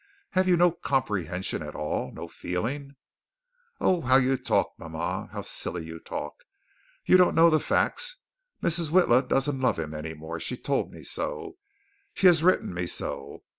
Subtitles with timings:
[0.31, 2.11] Have you no comprehension at all?
[2.11, 2.95] No feeling?"
[3.79, 5.29] "Oh, how you talk, mama.
[5.31, 6.43] How silly you talk.
[7.05, 8.17] You don't know the facts.
[8.63, 8.89] Mrs.
[8.89, 10.39] Witla doesn't love him any more.
[10.39, 11.57] She told me so.
[12.15, 13.43] She has written me so.